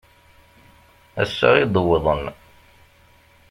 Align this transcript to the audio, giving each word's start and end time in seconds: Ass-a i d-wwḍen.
Ass-a 1.21 1.49
i 1.61 1.63
d-wwḍen. 1.73 2.23